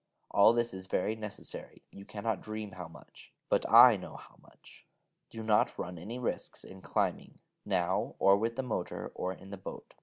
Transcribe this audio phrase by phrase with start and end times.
[0.31, 4.87] All this is very necessary: you cannot dream how much: but I know how much.
[5.29, 9.57] Do not run any risks in climbing, now, or with the motor, or in the
[9.59, 9.93] boat...